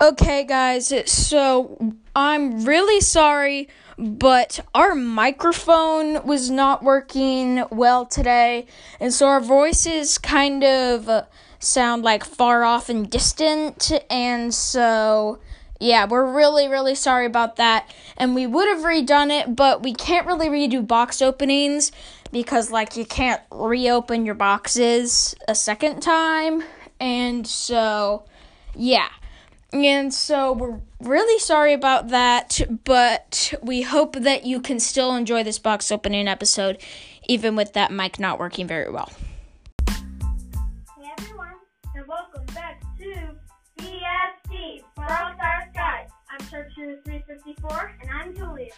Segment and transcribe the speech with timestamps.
[0.00, 3.68] Okay, guys, so I'm really sorry,
[3.98, 8.66] but our microphone was not working well today,
[9.00, 11.24] and so our voices kind of uh,
[11.58, 15.40] sound like far off and distant, and so
[15.80, 17.92] yeah, we're really, really sorry about that.
[18.16, 21.92] And we would have redone it, but we can't really redo box openings
[22.32, 26.62] because, like, you can't reopen your boxes a second time,
[27.00, 28.24] and so
[28.74, 29.08] yeah.
[29.72, 35.42] And so we're really sorry about that, but we hope that you can still enjoy
[35.42, 36.80] this box opening episode,
[37.28, 39.10] even with that mic not working very well.
[39.86, 41.54] Hey everyone,
[41.94, 43.34] and welcome back to
[43.78, 45.34] BST Brawl
[46.46, 46.86] Stars Guide.
[46.86, 48.70] I'm Sharpshooter 354, and I'm Julia.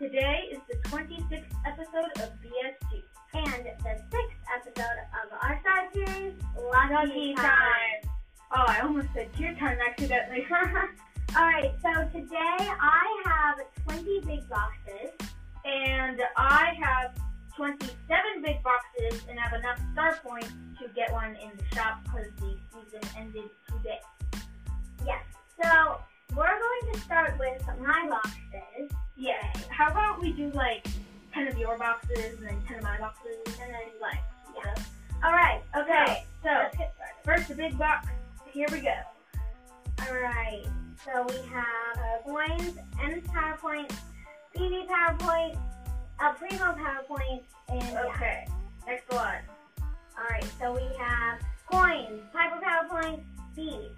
[0.00, 3.02] Today is the 26th episode of BSG
[3.34, 7.44] and the sixth episode of our side series, Lucky, Lucky Time.
[7.44, 8.10] time.
[8.52, 10.46] Oh, I almost said tier time accidentally.
[11.36, 15.10] Alright, so today I have 20 big boxes.
[15.64, 17.16] and I have
[17.56, 21.69] 27 big boxes and have enough star points to get one in the
[30.50, 30.86] do like
[31.34, 34.18] 10 of your boxes and then 10 of my boxes and then like,
[34.56, 34.74] Yeah.
[35.24, 37.14] Alright, Okay, so let's get started.
[37.24, 38.08] first the big box.
[38.52, 38.94] Here we go.
[40.08, 40.66] Alright,
[41.04, 43.92] so we have uh, coins, Emz PowerPoint,
[44.56, 45.58] PV PowerPoint,
[46.20, 48.04] a Primo PowerPoint, and yeah.
[48.14, 48.46] Okay.
[48.86, 49.36] Next one.
[50.18, 53.22] Alright, so we have coins, Piper PowerPoint,
[53.54, 53.90] Bea,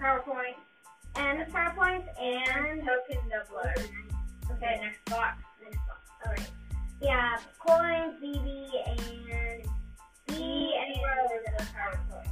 [0.00, 0.54] PowerPoint
[1.14, 3.74] Emz PowerPoint, and token doubler.
[4.50, 5.38] Okay, next box.
[5.62, 5.81] next box.
[6.24, 6.50] Alright.
[7.08, 9.64] Have coins, Bibi, and
[10.28, 12.30] Bea, and and the PowerPoint.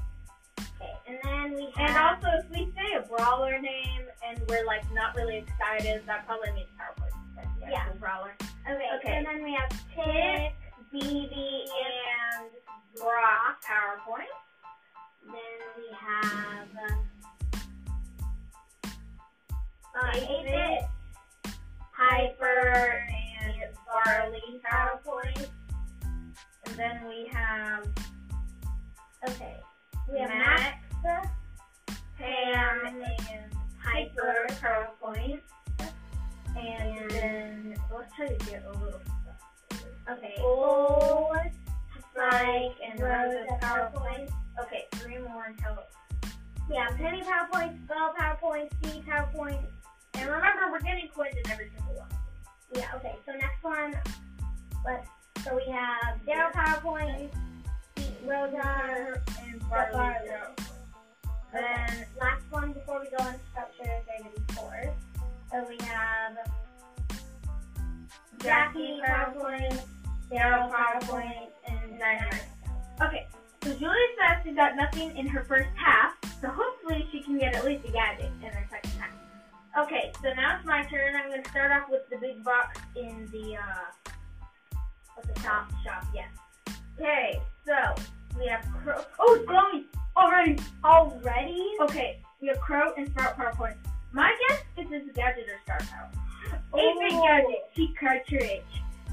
[0.81, 1.91] Okay, and then we have.
[1.91, 6.25] And also, if we say a brawler name and we're like not really excited, that
[6.27, 7.11] probably means PowerPoint.
[7.37, 7.89] That's the Yeah.
[7.99, 8.35] brawler.
[8.69, 9.17] okay, okay.
[9.17, 10.53] and then we have Tick,
[10.93, 12.51] Bibi, and
[12.97, 14.35] Brock PowerPoint.
[15.27, 16.69] then we have.
[19.93, 20.85] Uh, Eight 8-bit,
[21.93, 23.05] Hyper
[26.81, 27.87] then we have
[29.29, 29.57] Okay.
[30.11, 31.29] We have Max, Max,
[32.19, 35.41] Pam, and Hyper PowerPoint.
[36.57, 39.85] And then let's try to get a little stuff.
[40.11, 41.37] okay, Gold,
[42.13, 44.31] Spike, and Rose Rosa at PowerPoint.
[44.61, 45.79] Okay, three more until
[46.77, 49.61] have Penny PowerPoint, Spell PowerPoint, C PowerPoint.
[50.15, 52.09] And remember, we're getting coins in every single one.
[52.75, 53.95] Yeah, okay, so next one,
[54.85, 55.09] let's,
[55.45, 57.31] so we have Daryl PowerPoint,
[57.97, 59.51] Pete Rosa, and.
[59.71, 60.19] Barley.
[61.53, 64.89] then last one before we go on structure is going to be fours.
[65.53, 66.37] So we have
[68.43, 69.81] Jackie PowerPoint,
[70.31, 72.45] Daryl PowerPoint, and Dynamite.
[73.01, 73.29] Okay,
[73.63, 77.55] so Julia says she got nothing in her first half, so hopefully she can get
[77.55, 79.87] at least a gadget in her second half.
[79.87, 81.15] Okay, so now it's my turn.
[81.15, 84.00] I'm going to start off with the big box in the, uh,
[85.27, 85.71] the shop?
[85.85, 86.29] Shop, yes.
[86.99, 87.95] Okay, so
[88.39, 89.03] we have Crow.
[89.19, 89.85] Oh, it's glowing
[90.17, 90.57] already.
[90.85, 91.65] already.
[91.81, 93.77] Okay, we have Crow and Sprout PowerPoint.
[94.13, 96.11] My guess is this is gadget or star power.
[96.73, 97.23] Oh.
[97.27, 98.63] gadget, cheat cartridge.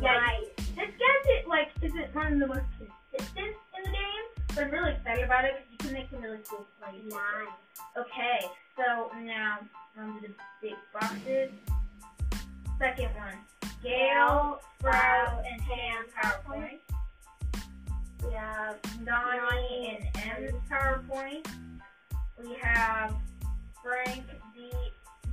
[0.01, 0.45] Yeah, Nice.
[0.75, 4.91] this gadget like isn't one of the most consistent in the game, but I'm really
[4.93, 7.01] excited about it because you can make some really cool plays.
[7.09, 7.49] Nice.
[7.97, 8.45] Okay,
[8.75, 9.59] so now
[9.99, 11.51] on to the big boxes.
[12.79, 13.33] Second one,
[13.83, 16.79] Gale, Sprout, and Ham PowerPoint.
[18.25, 21.47] We have Donnie and Emz PowerPoint.
[22.43, 23.15] We have
[23.83, 24.23] Frank,
[24.55, 24.71] D,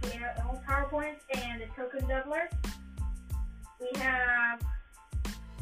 [0.03, 2.49] Gale PowerPoint, and the token doubler.
[3.81, 4.61] We have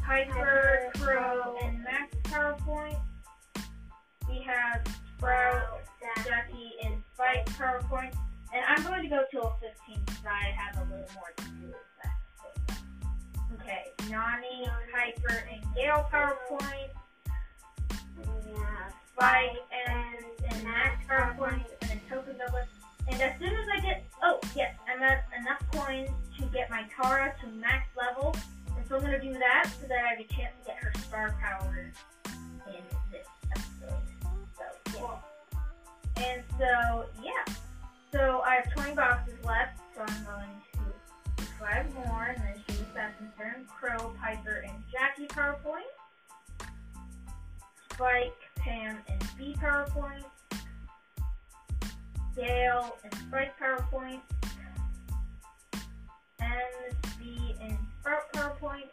[0.01, 2.99] Piper, Crow, and Max PowerPoint.
[4.27, 4.85] We have
[5.17, 5.81] Sprout,
[6.25, 8.13] Jackie, and Spike PowerPoint.
[8.53, 9.55] And I'm going to go till
[9.87, 11.73] 15 because I have a little more to do.
[13.63, 16.89] Okay, Nani, Piper, and Gale PowerPoint.
[18.45, 18.53] We
[19.15, 19.55] Spike
[19.87, 22.65] and, and Max PowerPoint and then token doubler.
[23.07, 26.83] And as soon as I get, oh yes, I'm at enough coins to get my
[26.93, 28.35] Tara to max level.
[28.75, 30.83] And so I'm going to do that so that I have a chance to get
[30.83, 31.91] her star power
[32.67, 34.01] in this episode.
[34.57, 36.23] So, yeah.
[36.23, 37.53] And so, yeah.
[38.11, 40.49] So I have 20 boxes left, so I'm going
[41.37, 42.62] to five more, and then
[42.93, 43.65] Assassin's turn.
[43.67, 45.89] Crow, Piper, and Jackie PowerPoint.
[47.91, 50.23] Spike, Pam, and Bea PowerPoint.
[52.35, 54.19] Gale and Spike PowerPoint.
[56.39, 56.49] M,
[57.19, 58.89] Bea, and Sprout PowerPoint.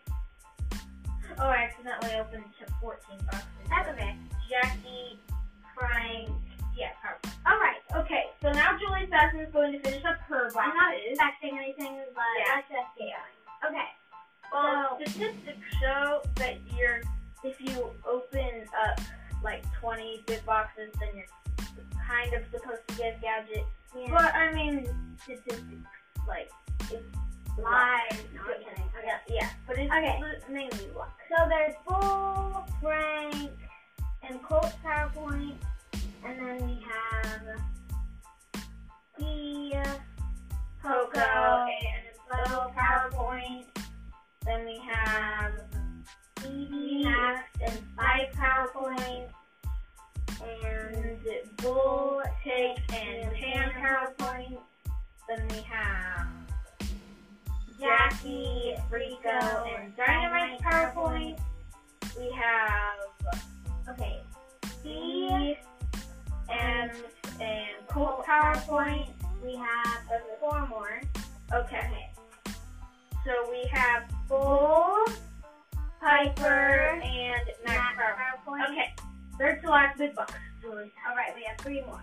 [1.39, 3.45] Oh, I accidentally opened to 14 boxes.
[3.69, 4.17] That's okay.
[4.49, 5.19] Jackie,
[5.79, 6.31] Frank,
[6.77, 7.33] yeah, PowerPoint.
[7.47, 7.77] Alright.
[8.05, 10.61] Okay, so now Julie Sasson is going to finish up her boxes.
[10.61, 12.55] I'm not expecting anything, but Yeah.
[12.57, 13.09] let's just get
[15.01, 17.01] statistics show that you're
[17.43, 19.01] if you open up
[19.43, 21.67] like 20 big boxes, then you're
[22.07, 23.65] kind of supposed to get a gadget.
[23.97, 24.09] Yeah.
[24.11, 24.87] But I mean,
[25.23, 25.65] statistics
[26.29, 26.51] like
[26.91, 27.03] it's
[27.59, 28.25] Live.
[28.35, 28.67] No, Okay.
[29.05, 30.21] Yeah, yeah, but it's Okay.
[30.51, 31.19] mainly luck.
[31.31, 33.51] So there's Bull, Frank,
[34.23, 35.55] and Colt PowerPoint,
[36.25, 37.61] and then we have
[39.19, 39.99] the
[40.83, 41.67] Coco
[45.11, 45.53] have
[46.37, 49.29] Bibi Max and Spike PowerPoint.
[50.43, 51.19] And
[51.59, 54.59] Bull, Take, and Pam PowerPoint.
[55.29, 56.27] Then we have
[57.79, 61.39] Jackie, Rico, and Dynamite PowerPoint.
[62.19, 63.41] We have
[63.89, 64.21] Okay.
[64.85, 65.59] Bea,
[66.49, 66.91] and,
[67.41, 69.09] and Colt PowerPoint.
[69.45, 69.99] We have
[70.41, 71.01] four more.
[71.53, 72.10] Okay.
[73.25, 75.05] So we have Bull,
[76.01, 78.71] Piper, and Max PowerPoint.
[78.71, 78.95] Okay.
[79.39, 80.33] Third to last big box.
[80.65, 82.03] All right, we have three more.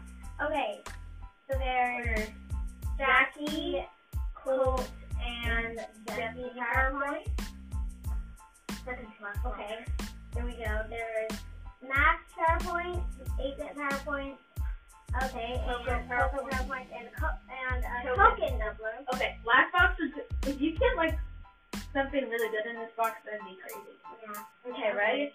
[21.97, 23.97] Something really good in this box, that'd be crazy.
[24.21, 24.71] Yeah.
[24.71, 25.33] Okay, ready?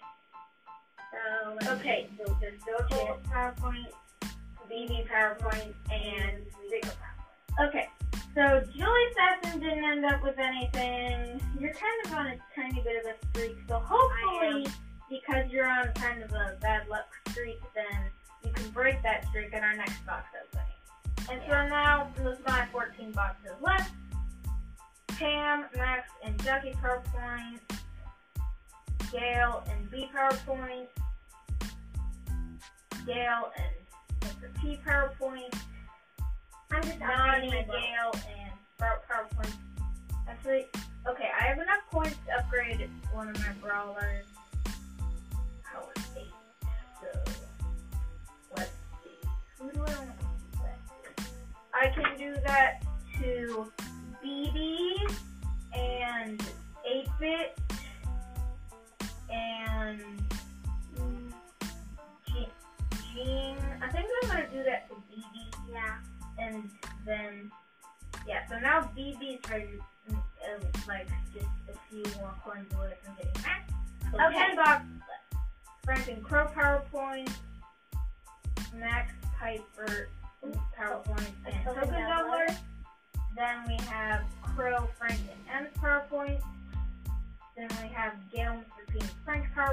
[1.11, 2.07] Um, so Okay.
[2.17, 3.91] So there's Doja, Colt PowerPoint.
[4.69, 7.67] Bibi PowerPoint, and PowerPoint.
[7.67, 7.89] Okay.
[8.33, 11.41] So Julie Sasson didn't end up with anything.
[11.59, 13.57] You're kind of on a tiny bit of a streak.
[13.67, 14.65] So hopefully,
[15.09, 18.09] because you're on kind of a bad luck streak, then
[18.45, 20.63] you can break that streak in our next box opening.
[21.29, 23.91] And so now there's my 14 boxes left.
[25.17, 27.59] Pam, Max, and Jackie PowerPoint.
[29.11, 30.87] Gale and Bea PowerPoint.
[33.05, 34.61] Gale and Mr.
[34.61, 35.53] P PowerPoint.
[36.71, 37.75] I'm just Nani, upgrading my book.
[37.75, 39.53] Gale, and Sprout PowerPoint.
[40.27, 40.65] Actually,
[41.07, 44.25] okay, I have enough coins to upgrade one of my brawlers.
[46.15, 46.23] 8.
[47.01, 47.31] So,
[48.57, 48.71] let's
[49.03, 49.27] see.
[49.59, 51.29] Who do I want to select?
[51.73, 52.83] I can do that
[53.19, 53.71] to
[54.21, 54.92] Bibi
[57.19, 57.59] 8-Bit
[59.31, 59.99] and
[63.13, 63.57] Gene.
[63.81, 65.97] I think I'm going to do that to Bibi Yeah.
[66.39, 66.69] and
[67.05, 67.51] then
[68.27, 69.67] yeah, so now Bibi's ready,
[70.09, 73.71] mm, uh, like just a few more coins away from getting max.
[74.11, 74.37] So Okay.
[74.37, 74.87] ten boxes.
[75.83, 77.29] Frank and Crow PowerPoint,
[78.73, 80.07] Max Piper
[80.79, 81.89] PowerPoint, and Token.
[81.89, 82.55] Doubler.
[83.35, 84.23] Then we have
[84.55, 85.19] Crow, Frank,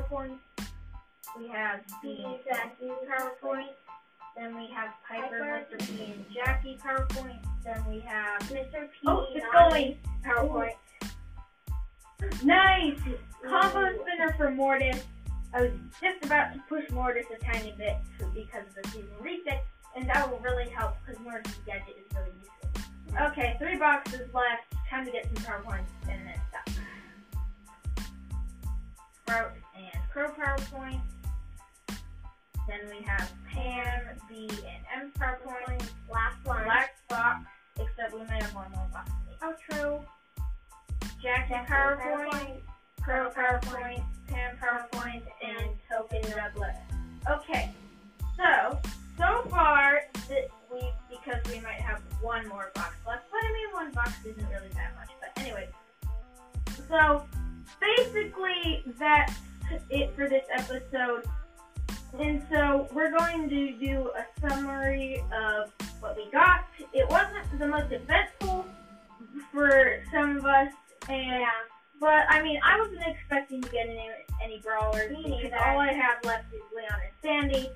[0.00, 0.38] PowerPoint.
[1.38, 3.68] We have Bea, Jackie's PowerPoint.
[4.36, 5.66] Then we have Piper, Piper.
[5.76, 5.86] Mr.
[5.86, 7.42] P, and Jackie PowerPoint.
[7.64, 8.88] Then we have Mr.
[8.90, 8.98] P.
[9.06, 10.74] Oh, it's going PowerPoint.
[12.44, 12.98] Nice!
[13.46, 15.04] Combo spinner for Mortis.
[15.52, 17.96] I was just about to push Mortis a tiny bit
[18.34, 19.64] because of the season reset,
[19.96, 23.26] and that will really help because Mortis' gadget is really useful.
[23.28, 24.74] Okay, three boxes left.
[24.88, 26.49] Time to get some PowerPoints in stop.
[29.30, 31.00] Sprout and Crow PowerPoint.
[32.66, 35.88] Then we have Pam, Bea, and M PowerPoint.
[36.10, 36.64] Last one.
[36.64, 37.44] Black box,
[37.78, 39.12] except we may have one more box.
[39.40, 40.04] Outro.
[41.22, 42.56] Jackie Jackie PowerPoint,
[43.00, 46.74] Pro PowerPoint, Pam PowerPoint, and Token Doubler.
[47.30, 47.70] Okay,
[48.36, 48.80] so
[49.16, 53.72] so far this week because we might have one more box left, but I mean
[53.74, 55.10] one box isn't really that much.
[55.20, 55.68] But anyway,
[56.88, 57.24] so
[57.80, 59.34] basically that's
[59.88, 61.24] it for this episode.
[62.18, 66.66] And so we're going to do a summary of what we got.
[66.92, 68.66] It wasn't the most eventful
[69.52, 70.72] for some of us,
[71.08, 71.44] and
[72.00, 74.08] but I mean I wasn't expecting to get any
[74.42, 77.12] any brawlers Me because all I have left is Leon and
[77.52, 77.70] Sandy.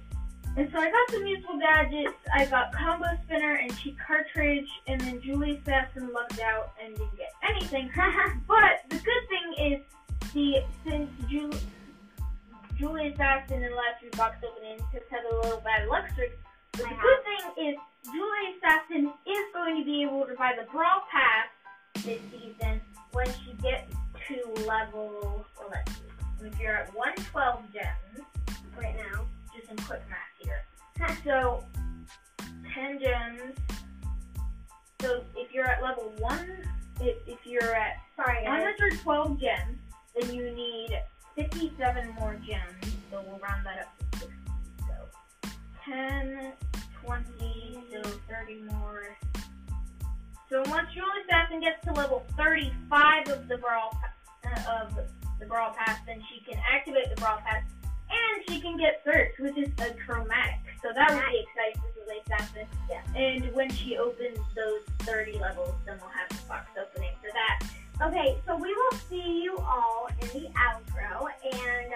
[0.56, 2.14] And so I got some useful gadgets.
[2.32, 7.16] I got combo spinner and cheat cartridge, and then Julie Sasson lucked out and didn't
[7.16, 7.90] get anything.
[8.48, 9.80] but the good thing is
[10.34, 11.56] See, since Julie,
[12.76, 16.32] Julie Assassin in the last three box openings has had a little bad luck streak,
[16.72, 17.52] but the good uh-huh.
[17.54, 21.46] thing is Julie Assassin is going to be able to buy the Brawl Pass
[22.04, 22.80] this season
[23.12, 23.94] when she gets
[24.26, 28.26] to level, well, let's see, if you're at 112 gems
[28.76, 29.26] Right now.
[29.54, 30.64] just some quick math here.
[31.24, 31.64] So,
[32.74, 33.56] 10 gems.
[35.00, 36.68] So, if you're at level 1,
[37.00, 38.72] if, if you're at Sorry, uh-huh.
[38.78, 39.78] 112 gems,
[40.14, 41.00] then you need
[41.36, 42.94] 57 more gems.
[43.10, 44.36] So, we'll round that up to 60.
[44.80, 45.50] So,
[45.84, 46.52] 10,
[47.04, 49.16] 20, so 30 more.
[50.50, 53.96] So, once Julie Assassin gets to level 35 of the Brawl
[54.44, 54.98] uh, of
[55.40, 57.62] the Brawl Pass, then she can activate the Brawl Pass
[58.10, 60.60] and she can get Surge, which is a chromatic.
[60.82, 62.66] So that would be exciting for Julie Assassin.
[62.90, 63.02] Yeah.
[63.16, 67.66] And when she opens those 30 levels, then we'll have the box opening for that.
[68.02, 71.92] Okay, so we will see you all in the outro, and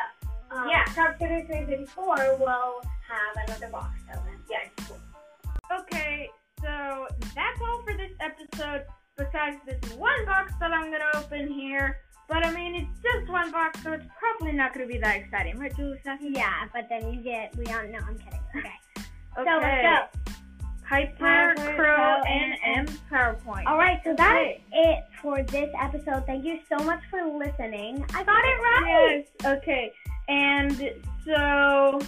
[0.51, 0.85] um, Yeah.
[0.95, 4.41] Top 354 will have another box open.
[4.51, 4.69] Yeah.
[4.87, 4.99] Cool.
[5.81, 6.31] Okay,
[6.63, 8.85] so that's all for this episode.
[9.17, 11.99] Besides this one box that I'm gonna open here.
[12.29, 15.59] But I mean, it's just one box, so it's probably not gonna be that exciting,
[15.59, 18.41] right, Julie Yeah, but then you get, we don't know, I'm kidding.
[18.57, 18.73] Okay.
[19.39, 19.51] Okay.
[19.51, 20.18] So let's go.
[20.89, 23.67] Piper, Piper, Crow, Crow, and M PowerPoint.
[23.67, 24.63] All right, so that's Okay.
[24.73, 26.25] it for this episode.
[26.27, 28.05] Thank you so much for listening.
[28.15, 29.25] I got it right.
[29.45, 29.59] Yes.
[29.59, 29.93] Okay.
[30.29, 30.93] And
[31.25, 32.01] so,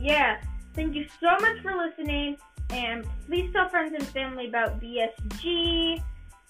[0.00, 0.40] yeah.
[0.74, 2.36] Thank you so much for listening.
[2.70, 6.02] And please tell friends and family about BSG.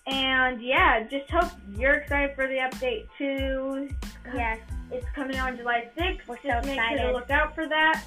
[0.07, 3.89] And yeah, just hope you're excited for the update too.
[4.35, 4.59] Yes.
[4.91, 6.27] It's coming on July 6th.
[6.29, 8.05] We're so just so make sure to look out for that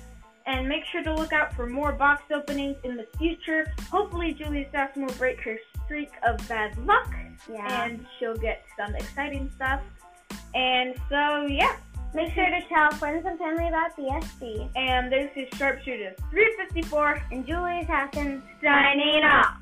[0.50, 3.72] and make sure to look out for more box openings in the future.
[3.92, 7.14] Hopefully, Julia Sass will break her streak of bad luck,
[7.52, 7.84] yeah.
[7.84, 9.82] and she'll get some exciting stuff.
[10.56, 11.76] And so, yeah.
[12.12, 14.76] Make sure to tell friends and family about the SB.
[14.76, 19.60] And this is Sharpshooter 354 and Julia Hassan signing off.